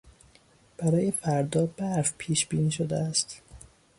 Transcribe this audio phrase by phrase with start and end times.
[0.77, 3.41] برای فردا برف پیشبینی شده است.